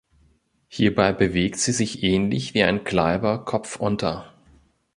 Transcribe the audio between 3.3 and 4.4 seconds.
kopfunter.